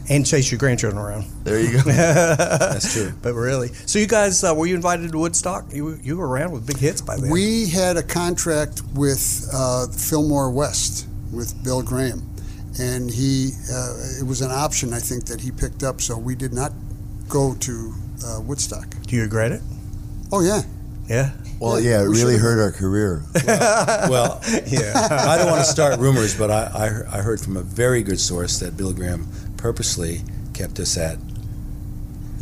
[0.09, 1.25] And chase your grandchildren around.
[1.45, 1.79] There you go.
[1.91, 3.13] That's true.
[3.23, 5.73] But really, so you guys uh, were you invited to Woodstock?
[5.73, 7.31] You you were around with big hits by then.
[7.31, 12.29] We had a contract with uh, Fillmore West with Bill Graham,
[12.79, 16.01] and he uh, it was an option I think that he picked up.
[16.01, 16.73] So we did not
[17.29, 17.95] go to
[18.27, 18.89] uh, Woodstock.
[19.07, 19.63] Do you regret it?
[20.33, 20.63] Oh yeah.
[21.11, 21.33] Yeah.
[21.59, 23.25] Well, yeah, it we really hurt our career.
[23.45, 24.93] Well, well yeah.
[25.11, 28.21] I don't want to start rumors, but I, I, I, heard from a very good
[28.21, 30.21] source that Bill Graham purposely
[30.55, 31.19] kept us at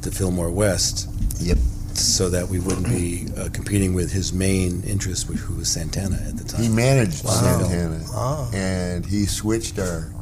[0.02, 1.08] the Fillmore West.
[1.40, 1.56] Yep.
[1.94, 6.36] So that we wouldn't be uh, competing with his main interest, who was Santana at
[6.36, 6.62] the time.
[6.62, 7.30] He managed wow.
[7.30, 8.50] Santana, wow.
[8.54, 10.12] and he switched our.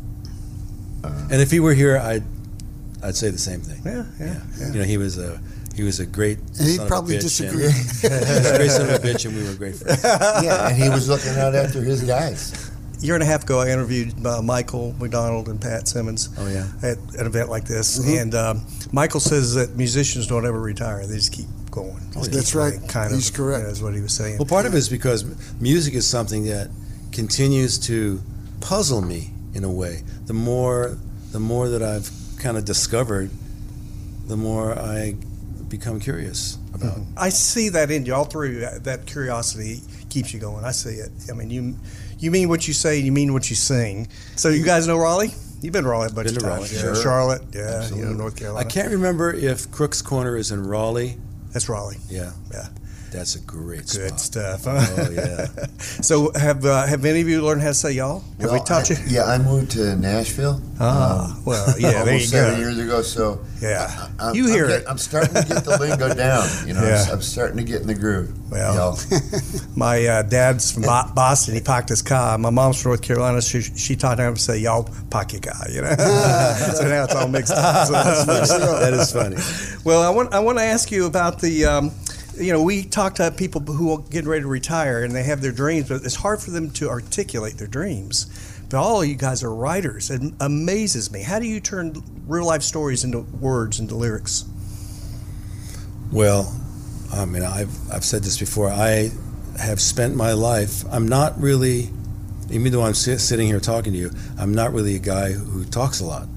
[1.05, 2.23] Uh, and if he were here, I'd
[3.03, 3.83] I'd say the same thing.
[3.85, 4.73] Yeah, yeah, yeah.
[4.73, 5.39] You know, he was a
[5.77, 6.39] He was a great.
[6.39, 7.71] And he'd son probably of a bitch, and- disagree.
[7.71, 10.03] he was a great son of a bitch, and we were great friends.
[10.43, 12.71] yeah, and he was looking out after his guys.
[12.99, 16.31] A year and a half ago, I interviewed uh, Michael McDonald and Pat Simmons.
[16.39, 16.67] Oh, yeah.
[16.83, 18.23] At an event like this, Mhm.
[18.23, 22.01] and um, Michael says that musicians don't ever retire; they just keep going.
[22.15, 22.73] Just That's keep right.
[22.75, 23.67] playing, Kind He's of, correct.
[23.69, 24.39] Is what he was saying.
[24.39, 25.27] Well, part of it is because
[25.61, 26.71] music is something that
[27.13, 28.23] continues to
[28.61, 30.03] puzzle me in a way.
[30.25, 30.97] The more,
[31.33, 33.29] the more that I've kind of discovered,
[34.27, 35.17] the more I
[35.79, 36.99] become curious about.
[37.17, 38.65] I see that in you all through.
[38.65, 40.65] uh, That curiosity keeps you going.
[40.65, 41.11] I see it.
[41.31, 41.77] I mean, you
[42.19, 44.09] you mean what you say, you mean what you sing.
[44.37, 45.31] So you guys know Raleigh?
[45.63, 46.81] You've been to Raleigh a bunch Been of times.
[46.81, 46.95] Sure.
[46.95, 48.13] Charlotte, yeah, you know.
[48.13, 48.67] North Carolina.
[48.67, 51.17] I can't remember if Crook's Corner is in Raleigh.
[51.53, 51.97] That's Raleigh.
[52.11, 52.69] Yeah, yeah.
[53.17, 54.21] That's a great Good spot.
[54.21, 54.65] stuff.
[54.65, 54.87] Huh?
[54.99, 55.47] Oh yeah.
[55.79, 58.21] so have uh, have any of you learned how to say y'all?
[58.41, 59.01] Have we Well, taught I- you?
[59.09, 60.61] Yeah, I moved to Nashville.
[60.79, 62.45] Ah, um, well, yeah, there almost you go.
[62.45, 63.01] seven years ago.
[63.03, 64.09] So Yeah.
[64.21, 64.85] I, I'm, You hear I'm it.
[64.87, 66.47] I'm starting to get the lingo down.
[66.69, 67.05] You know, Yeah.
[67.09, 68.31] I'm, I'm starting to get in the groove.
[68.51, 68.99] Well, y'all.
[69.75, 71.55] my uh, dad's from Boston.
[71.55, 72.37] He parked his car.
[72.39, 73.41] My mom's from North Carolina.
[73.41, 75.89] She, she taught him to say, y'all park your car, you know?
[75.97, 77.87] so now it's all mixed up.
[77.87, 78.67] So- That's funny.
[78.81, 79.37] That is funny.
[79.85, 81.91] Well, I want, I want to ask you about the, um,
[82.37, 85.41] you know, we talk to people who are getting ready to retire and they have
[85.41, 88.27] their dreams, but it's hard for them to articulate their dreams.
[88.69, 90.11] But all of you guys are writers.
[90.11, 91.23] It amazes me.
[91.23, 94.45] How do you turn real life stories into words, into lyrics?
[96.13, 96.55] Well,
[97.13, 98.69] I mean, I've I've said this before.
[98.71, 99.11] I
[99.59, 100.85] have spent my life.
[100.91, 101.91] I'm not really,
[102.51, 106.01] even though I'm sitting here talking to you, I'm not really a guy who talks
[106.01, 106.29] a lot.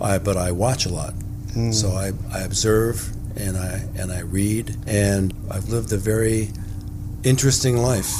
[0.00, 1.12] I, but I watch a lot.
[1.52, 1.72] Hmm.
[1.72, 6.50] So I, I observe and I and I read, and I've lived a very
[7.24, 8.12] interesting life,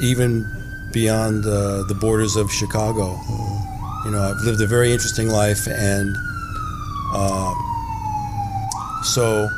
[0.00, 0.44] even
[0.92, 3.18] beyond uh, the borders of Chicago.
[4.04, 6.14] You know, I've lived a very interesting life, and
[7.12, 7.54] uh,
[9.02, 9.48] so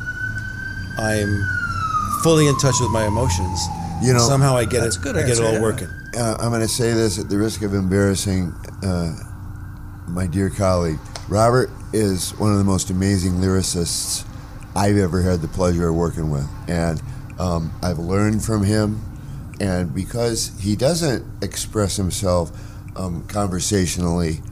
[0.99, 1.45] I'm
[2.23, 3.67] fully in touch with my emotions.
[4.03, 4.97] You know, somehow I get it.
[5.03, 5.61] good I get it all yeah.
[5.61, 5.89] working.
[6.17, 9.15] Uh, I'm going to say this at the risk of embarrassing uh,
[10.09, 10.99] my dear colleague.
[11.29, 14.26] Robert is one of the most amazing lyricists
[14.77, 16.47] I've ever had the pleasure of working with.
[16.69, 17.03] And
[17.39, 19.03] um, I've learned from him.
[19.59, 22.53] And because he doesn't express himself
[22.95, 24.43] um, conversationally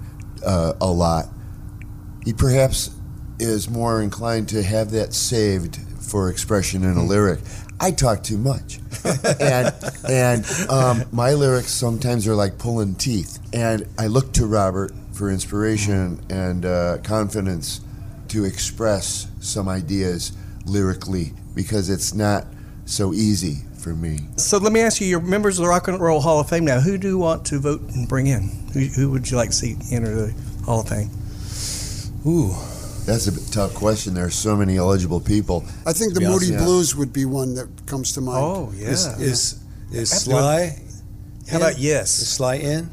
[0.45, 1.27] uh, a lot,
[2.25, 2.91] he perhaps
[3.39, 7.41] is more inclined to have that saved for expression in a lyric.
[7.81, 8.79] I talk too much,
[9.41, 9.75] and
[10.09, 13.41] and um, my lyrics sometimes are like pulling teeth.
[13.53, 17.81] And I look to Robert for inspiration and uh, confidence
[18.35, 20.33] to express some ideas
[20.67, 22.45] lyrically because it's not
[22.85, 24.19] so easy for me.
[24.37, 26.65] So let me ask you, you're members of the Rock and Roll Hall of Fame
[26.65, 26.81] now.
[26.81, 28.49] Who do you want to vote and bring in?
[28.73, 31.11] Who, who would you like to see enter the Hall of Fame?
[32.27, 32.55] Ooh,
[33.07, 34.15] That's a tough question.
[34.15, 35.65] There are so many eligible people.
[35.87, 36.65] I think the Moody honest, yeah.
[36.65, 38.45] Blues would be one that comes to mind.
[38.45, 38.89] Oh, yeah.
[38.89, 40.81] Is is, is Sly?
[41.51, 41.79] How about?
[41.79, 42.19] Yes?
[42.19, 42.91] Is Sly in?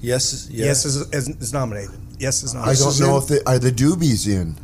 [0.00, 0.32] Yes.
[0.32, 1.94] is- Yes, is, is, is nominated.
[2.18, 2.82] Yes is nominated.
[2.82, 4.56] I don't know in- if the, are the Doobies in.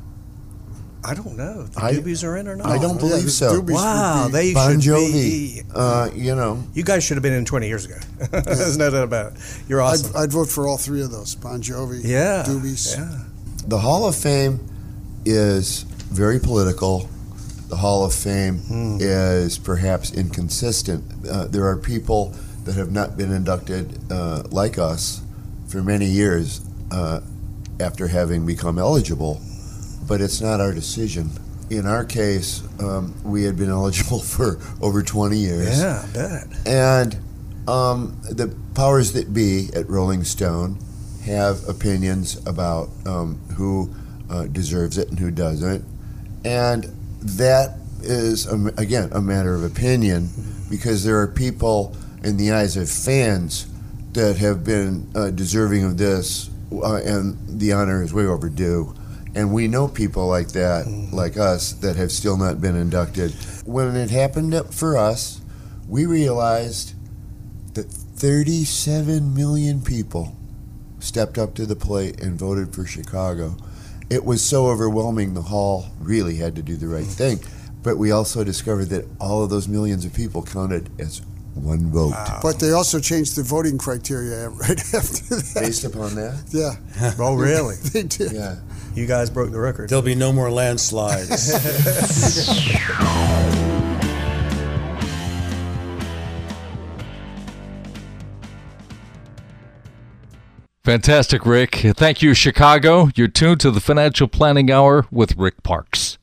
[1.02, 1.62] I don't know.
[1.64, 2.66] The I- Doobies are in or not?
[2.66, 3.60] I don't believe the so.
[3.60, 5.62] Doobies Wow, be- they Bon should Jovi, be.
[5.74, 7.96] uh, you know, You guys should have been in 20 years ago.
[8.32, 9.38] There's no doubt about it.
[9.68, 10.14] You're awesome.
[10.16, 12.44] I'd, I'd vote for all three of those: Bon Jovi, yeah.
[12.46, 12.96] Doobies.
[12.98, 13.18] Yeah.
[13.66, 14.60] the Hall of Fame
[15.24, 17.08] is very political.
[17.68, 18.98] The Hall of Fame Hmm.
[19.00, 21.04] is perhaps inconsistent.
[21.28, 22.34] Uh, there are people
[22.64, 25.22] that have not been inducted, uh, like us,
[25.68, 26.60] for many years
[26.90, 27.20] uh,
[27.78, 29.40] after having become eligible,
[30.10, 31.30] but it's not our decision.
[31.70, 35.80] In our case, um, we had been eligible for over 20 years.
[35.80, 36.66] Yeah, I bet.
[36.66, 37.16] And
[37.68, 40.80] um, the powers that be at Rolling Stone
[41.24, 43.94] have opinions about um, who
[44.28, 45.84] uh, deserves it and who doesn't.
[46.44, 46.84] And
[47.22, 50.28] that is, um, again, a matter of opinion
[50.68, 53.68] because there are people in the eyes of fans
[54.14, 58.92] that have been uh, deserving of this, uh, and the honor is way overdue.
[59.34, 61.12] And we know people like that, mm.
[61.12, 63.32] like us, that have still not been inducted.
[63.64, 65.40] When it happened for us,
[65.88, 66.94] we realized
[67.74, 70.36] that 37 million people
[70.98, 73.56] stepped up to the plate and voted for Chicago.
[74.10, 77.38] It was so overwhelming, the hall really had to do the right thing.
[77.82, 81.22] But we also discovered that all of those millions of people counted as
[81.54, 82.14] one vote.
[82.42, 85.52] But they also changed the voting criteria right after that.
[85.54, 86.44] Based upon that?
[86.50, 87.76] Yeah, Oh, really?
[87.92, 88.32] they did.
[88.32, 88.56] Yeah.
[88.94, 89.88] You guys broke the record.
[89.88, 91.52] There'll be no more landslides.
[100.82, 101.76] Fantastic, Rick.
[101.94, 103.10] Thank you, Chicago.
[103.14, 106.18] You're tuned to the Financial Planning Hour with Rick Parks.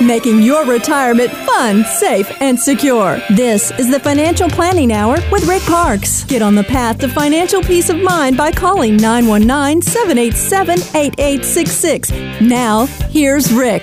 [0.00, 3.20] Making your retirement fun, safe, and secure.
[3.30, 6.24] This is the Financial Planning Hour with Rick Parks.
[6.24, 12.10] Get on the path to financial peace of mind by calling 919 787 8866.
[12.40, 13.82] Now, here's Rick.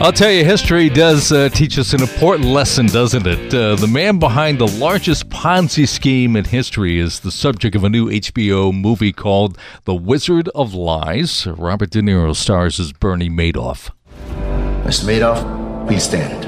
[0.00, 3.54] I'll tell you, history does uh, teach us an important lesson, doesn't it?
[3.54, 7.88] Uh, the man behind the largest Ponzi scheme in history is the subject of a
[7.88, 11.46] new HBO movie called The Wizard of Lies.
[11.46, 13.90] Robert De Niro stars as Bernie Madoff.
[14.84, 15.06] Mr.
[15.06, 16.44] Madoff, please stand.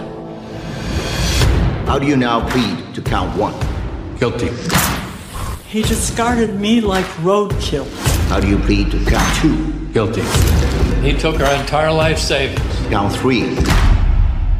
[1.89, 3.55] How do you now plead to count one?
[4.19, 4.51] Guilty.
[5.67, 7.87] He discarded me like roadkill.
[8.29, 9.73] How do you plead to count two?
[9.95, 10.21] Guilty.
[11.01, 12.61] He took our entire life savings.
[12.91, 13.57] Count three.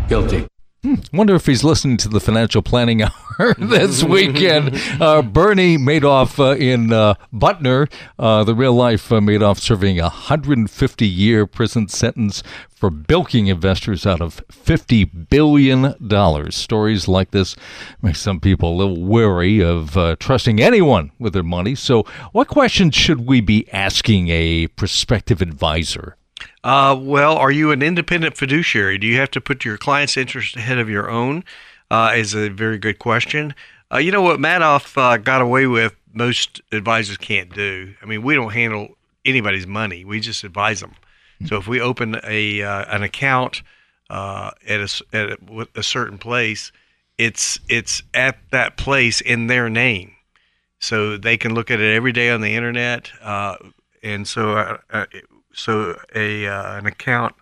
[0.09, 0.47] Guilty.
[0.83, 3.03] Hmm, wonder if he's listening to the financial planning
[3.39, 4.81] hour this weekend.
[5.01, 10.03] Uh, Bernie Madoff uh, in uh, Butner, uh, the real life uh, Madoff serving a
[10.05, 16.53] 150 year prison sentence for bilking investors out of $50 billion.
[16.53, 17.57] Stories like this
[18.03, 21.75] make some people a little wary of uh, trusting anyone with their money.
[21.75, 26.17] So, what questions should we be asking a prospective advisor?
[26.67, 28.99] Uh, well, are you an independent fiduciary?
[28.99, 31.45] Do you have to put your client's interest ahead of your own?
[31.93, 33.55] Uh, is a very good question.
[33.93, 37.95] Uh, you know what Madoff uh, got away with, most advisors can't do.
[38.03, 40.97] I mean, we don't handle anybody's money; we just advise them.
[41.45, 43.63] So if we open a uh, an account
[44.11, 46.73] uh, at a at a, a certain place,
[47.17, 50.17] it's it's at that place in their name,
[50.81, 53.13] so they can look at it every day on the internet.
[53.23, 53.55] Uh,
[54.03, 54.81] and so
[55.57, 57.35] so a uh, an account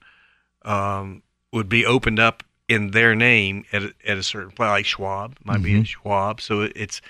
[0.65, 4.87] um, would be opened up in their name at a, at a certain place, like
[4.87, 6.41] Schwab might be at Schwab.
[6.41, 7.03] So it's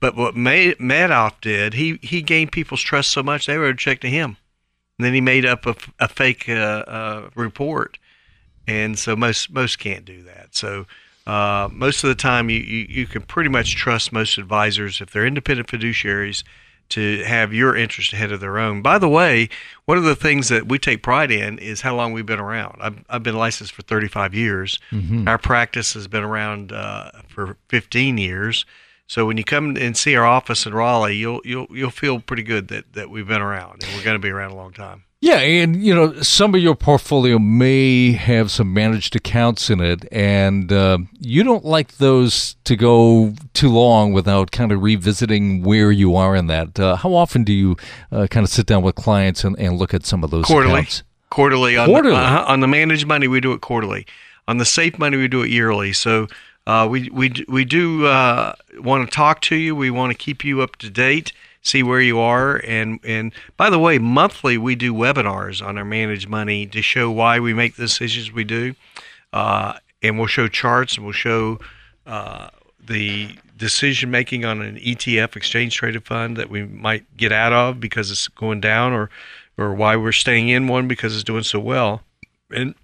[0.00, 3.78] but what Ma- Madoff did, he he gained people's trust so much they wrote a
[3.78, 4.36] check to him.
[4.98, 7.98] And then he made up a, a fake uh, uh, report,
[8.66, 10.54] and so most most can't do that.
[10.54, 10.86] So
[11.26, 15.10] uh, most of the time, you, you you can pretty much trust most advisors if
[15.10, 16.44] they're independent fiduciaries
[16.92, 18.82] to have your interest ahead of their own.
[18.82, 19.48] By the way,
[19.84, 22.78] one of the things that we take pride in is how long we've been around.
[22.80, 24.78] I've, I've been licensed for 35 years.
[24.90, 25.28] Mhm.
[25.28, 28.64] Our practice has been around uh, for 15 years.
[29.06, 32.42] So when you come and see our office in Raleigh, you'll you'll you'll feel pretty
[32.44, 35.04] good that, that we've been around and we're going to be around a long time.
[35.22, 40.04] Yeah, and you know, some of your portfolio may have some managed accounts in it,
[40.10, 45.92] and uh, you don't like those to go too long without kind of revisiting where
[45.92, 46.78] you are in that.
[46.78, 47.76] Uh, how often do you
[48.10, 50.80] uh, kind of sit down with clients and, and look at some of those quarterly.
[50.80, 51.04] accounts?
[51.30, 52.16] Quarterly on Quarterly?
[52.16, 54.08] The, uh, on the managed money, we do it quarterly.
[54.48, 55.92] On the safe money, we do it yearly.
[55.92, 56.26] So
[56.66, 59.76] uh, we we we do uh, want to talk to you.
[59.76, 61.32] We want to keep you up to date,
[61.62, 65.84] see where you are, and and by the way, monthly we do webinars on our
[65.84, 68.74] managed money to show why we make the decisions we do,
[69.32, 71.58] uh, and we'll show charts and we'll show.
[72.06, 72.48] Uh,
[72.84, 77.78] the decision making on an ETF exchange traded fund that we might get out of
[77.78, 79.08] because it's going down or
[79.56, 82.02] or why we're staying in one because it's doing so well.
[82.50, 82.74] And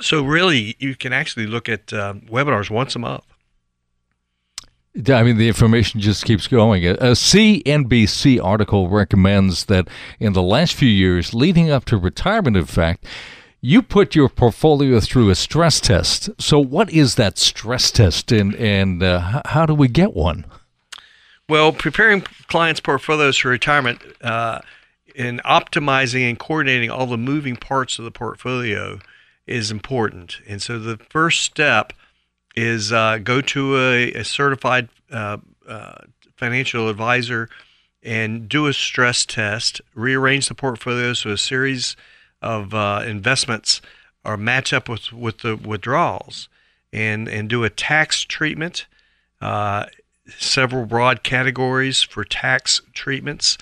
[0.00, 3.24] so really you can actually look at uh, webinars once a month.
[4.94, 6.86] I mean, the information just keeps going.
[6.86, 9.88] A CNBC article recommends that
[10.20, 13.06] in the last few years, leading up to retirement, in fact,
[13.62, 16.28] you put your portfolio through a stress test.
[16.38, 20.44] So, what is that stress test, and and uh, how do we get one?
[21.48, 24.60] Well, preparing clients' portfolios for retirement uh,
[25.16, 28.98] and optimizing and coordinating all the moving parts of the portfolio
[29.46, 30.38] is important.
[30.48, 31.92] And so the first step
[32.54, 35.38] is uh, go to a, a certified uh,
[35.68, 35.94] uh,
[36.36, 37.48] financial advisor
[38.02, 41.96] and do a stress test, rearrange the portfolio so a series
[42.40, 43.80] of uh, investments
[44.24, 46.48] are match up with, with the withdrawals
[46.92, 48.86] and, and do a tax treatment.
[49.40, 49.86] Uh,
[50.38, 53.58] several broad categories for tax treatments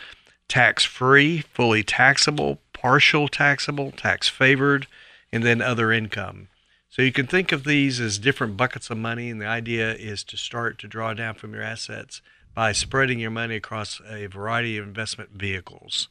[0.51, 4.87] tax free, fully taxable, partial taxable, tax favored,
[5.33, 6.49] and then other income.
[6.91, 10.25] So you can think of these as different buckets of money, and the idea is
[10.25, 12.21] to start to draw down from your assets
[12.53, 16.09] by spreading your money across a variety of investment vehicles.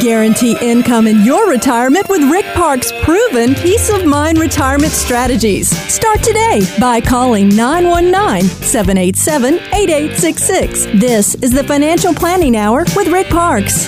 [0.00, 5.68] Guarantee income in your retirement with Rick Park's proven peace of mind retirement strategies.
[5.92, 10.86] Start today by calling 919 787 8866.
[10.98, 13.86] This is the Financial Planning Hour with Rick Parks.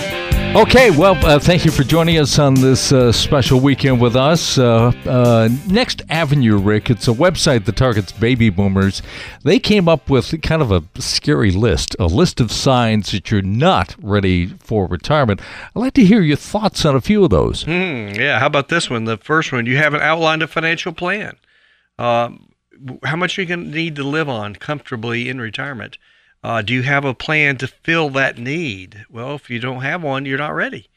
[0.57, 4.57] Okay, well, uh, thank you for joining us on this uh, special weekend with us.
[4.57, 9.03] Uh, uh, Next Avenue, Rick, it's a website that targets baby boomers.
[9.43, 13.43] They came up with kind of a scary list, a list of signs that you're
[13.43, 15.41] not ready for retirement.
[15.75, 17.65] I'd like to hear your thoughts on a few of those.
[17.65, 19.07] Hmm, yeah, how about this one?
[19.07, 21.37] The first one, you haven't outlined a financial plan.
[21.99, 22.53] Um,
[23.03, 25.99] how much are you going to need to live on comfortably in retirement?
[26.45, 29.07] Uh, do you have a plan to fill that need?
[29.11, 30.89] Well, if you don't have one, you're not ready.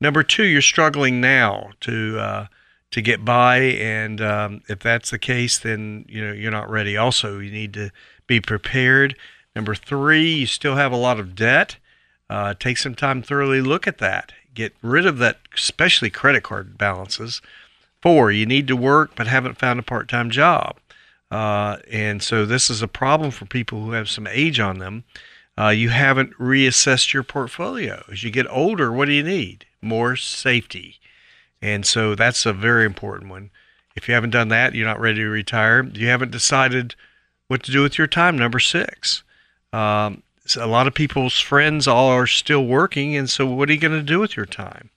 [0.00, 2.46] Number two, you're struggling now to uh,
[2.90, 6.96] to get by, and um, if that's the case, then you know you're not ready.
[6.96, 7.90] Also, you need to
[8.26, 9.14] be prepared.
[9.54, 11.76] Number three, you still have a lot of debt.
[12.28, 14.32] Uh, take some time thoroughly look at that.
[14.52, 17.40] Get rid of that, especially credit card balances.
[18.02, 20.76] Four, you need to work but haven't found a part-time job.
[21.30, 25.04] Uh, and so this is a problem for people who have some age on them.
[25.58, 28.04] Uh, you haven't reassessed your portfolio.
[28.10, 29.66] As you get older, what do you need?
[29.82, 31.00] More safety.
[31.60, 33.50] And so that's a very important one.
[33.96, 35.82] If you haven't done that, you're not ready to retire.
[35.82, 36.94] You haven't decided
[37.48, 38.38] what to do with your time.
[38.38, 39.24] Number six.
[39.72, 43.72] Um, so a lot of people's friends all are still working, and so what are
[43.72, 44.90] you going to do with your time?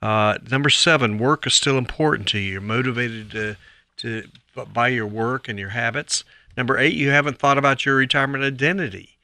[0.00, 2.52] Uh, number seven, work is still important to you.
[2.52, 3.56] You're motivated to
[3.98, 4.28] to
[4.72, 6.24] by your work and your habits.
[6.56, 9.18] Number eight, you haven't thought about your retirement identity.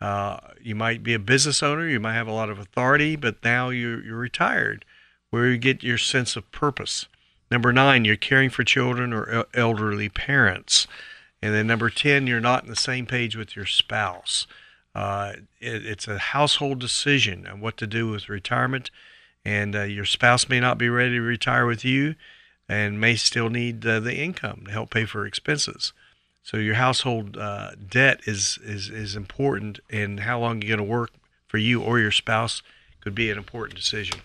[0.00, 3.42] Uh, you might be a business owner, you might have a lot of authority, but
[3.44, 4.84] now you're, you're retired.
[5.30, 7.06] Where you get your sense of purpose.
[7.50, 10.86] Number nine, you're caring for children or elderly parents.
[11.42, 14.46] And then number 10, you're not on the same page with your spouse.
[14.94, 18.90] Uh, it, it's a household decision on what to do with retirement.
[19.44, 22.14] And uh, your spouse may not be ready to retire with you
[22.68, 25.92] and may still need uh, the income to help pay for expenses.
[26.42, 30.92] So your household uh, debt is, is is important, and how long you're going to
[30.92, 31.10] work
[31.46, 32.62] for you or your spouse
[33.00, 34.20] could be an important decision.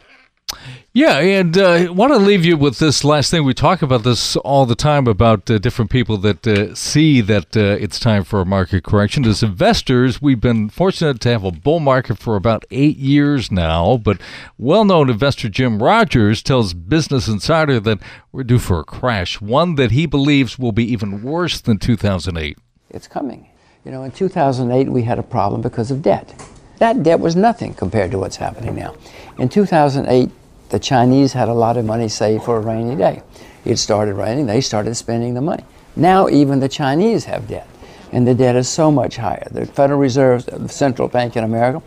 [0.95, 3.43] Yeah, and I uh, want to leave you with this last thing.
[3.43, 7.57] We talk about this all the time about uh, different people that uh, see that
[7.57, 9.25] uh, it's time for a market correction.
[9.25, 13.97] As investors, we've been fortunate to have a bull market for about eight years now,
[13.97, 14.21] but
[14.59, 17.99] well known investor Jim Rogers tells Business Insider that
[18.31, 22.57] we're due for a crash, one that he believes will be even worse than 2008.
[22.91, 23.49] It's coming.
[23.83, 26.33] You know, in 2008, we had a problem because of debt.
[26.77, 28.95] That debt was nothing compared to what's happening now.
[29.37, 30.29] In 2008,
[30.73, 33.21] the Chinese had a lot of money saved for a rainy day.
[33.63, 35.63] It started raining, they started spending the money.
[35.95, 37.67] Now even the Chinese have debt,
[38.11, 39.47] and the debt is so much higher.
[39.51, 41.83] The Federal Reserve, the central bank in America,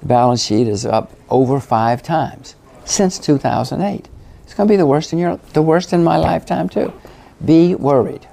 [0.00, 4.08] the balance sheet is up over five times since 2008.
[4.44, 6.94] It's going to be the worst in your, the worst in my lifetime too.
[7.44, 8.26] Be worried.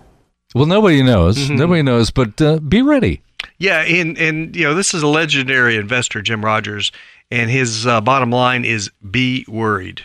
[0.55, 1.37] Well, nobody knows.
[1.37, 1.55] Mm-hmm.
[1.57, 3.21] Nobody knows, but uh, be ready.
[3.59, 6.91] Yeah, and and you know this is a legendary investor, Jim Rogers,
[7.29, 10.01] and his uh, bottom line is be worried.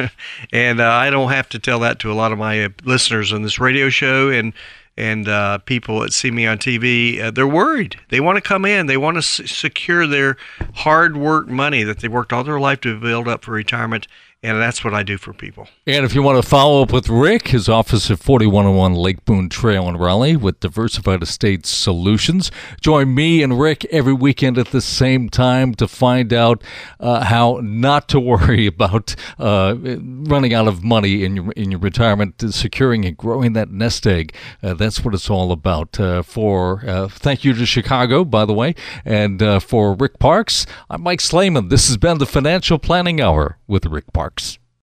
[0.52, 3.32] and uh, I don't have to tell that to a lot of my uh, listeners
[3.32, 4.52] on this radio show and
[4.94, 7.18] and uh, people that see me on TV.
[7.18, 7.96] Uh, they're worried.
[8.10, 8.86] They want to come in.
[8.86, 10.36] They want to s- secure their
[10.74, 14.06] hard work money that they worked all their life to build up for retirement.
[14.42, 15.68] And that's what I do for people.
[15.86, 19.48] And if you want to follow up with Rick, his office at 4101 Lake Boone
[19.48, 22.50] Trail in Raleigh with Diversified Estate Solutions.
[22.80, 26.62] Join me and Rick every weekend at the same time to find out
[26.98, 31.80] uh, how not to worry about uh, running out of money in your in your
[31.80, 34.34] retirement, securing and growing that nest egg.
[34.62, 36.00] Uh, that's what it's all about.
[36.00, 38.74] Uh, for uh, thank you to Chicago, by the way,
[39.04, 41.70] and uh, for Rick Parks, I'm Mike Slayman.
[41.70, 44.58] This has been the Financial Planning Hour with Rick Parks.